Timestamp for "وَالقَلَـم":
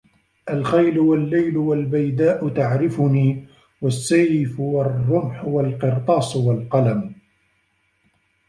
6.35-7.15